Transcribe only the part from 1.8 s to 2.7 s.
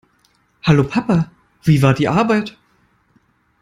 war die Arbeit?